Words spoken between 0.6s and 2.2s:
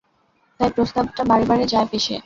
প্রস্তাবটা বারে বারে যায় ফেঁসে।